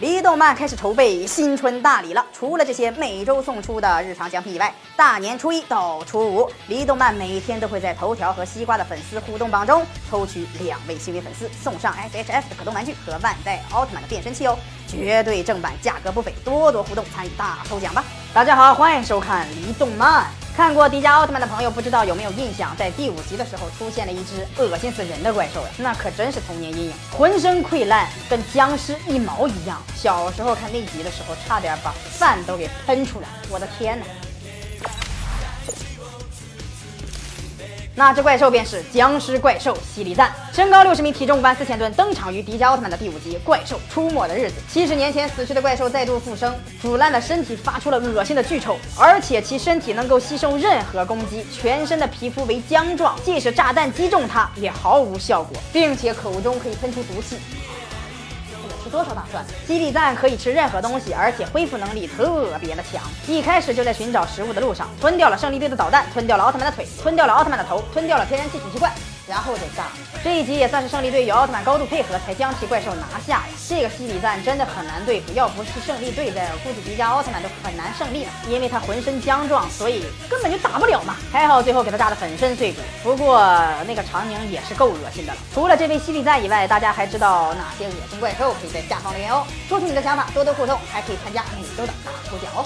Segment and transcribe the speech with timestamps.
[0.00, 2.24] 离动漫开始筹备新春大礼了。
[2.32, 14.56] 除了这些每周送出的日常奖品以外，大年初一到初五，离动漫每天都会在头条和西瓜的粉丝互动榜中抽取两位幸运粉丝，送上 SHF 的可动玩具和万代奥特曼的变身器哦，
[14.86, 18.04] 绝对正版，价格不菲，多多互动参与大抽奖吧！
[18.32, 20.26] 大家好，欢迎收看离动漫。
[20.58, 29.80] 看过迪迦奥特曼的朋友，不知道有没有印象，在第五集的时候出现了一只恶心死人的怪兽呀，那可真是童年阴影，浑身溃烂，跟僵尸一毛一样。
[29.94, 34.04] 小时候看那集的时候，差点把饭都给喷出来，我的天哪！
[37.98, 44.54] 那只怪兽便是僵尸怪兽犀利赞，身高六十米，体重五万四千吨，登场于迪迦奥特曼的第五集《怪兽出没的日子》。
[44.72, 57.36] 七十年前死去的怪兽再度复生，腐烂的身体发出了恶心的巨臭，而且其身体能够吸收任何攻击，全身的皮肤为浆状，即使炸弹击中它也毫无效果，并且口中可以喷出毒气。
[58.82, 59.44] 吃多少大蒜？
[59.66, 63.02] 基地蛋可以吃任何东西，而且恢复能力特别的强。
[63.26, 68.90] 一开始就在寻找食物的路上，吞掉了胜利队的导弹，吞掉了奥特曼的腿，吞掉了奥特曼的头，吞掉了天然气储气罐。
[69.28, 69.88] 然后再炸。
[70.22, 73.44] 这一集也算是胜利队与奥特曼高度配合，才将其怪兽拿下呀。
[73.68, 74.68] 这个西里赞真的。
[74.78, 81.16] 很难对付，要不是胜利队在，估计迪迦奥特曼都很难胜利了，因为他浑身僵状，所以根本就打不了嘛。
[81.32, 83.40] 还好最后给他炸得粉身碎骨，不过
[83.86, 85.32] 那个场景也是够恶心的。
[85.32, 85.38] 了。
[85.52, 88.52] 除了这位西里赞以外，大家还知道哪些恶心怪兽？
[88.60, 90.02] 可以在下方留言哦，说出你的。
[90.02, 91.92] 想法，多多互动，还可以参加每周的。
[92.04, 92.64] 大抽奖哦。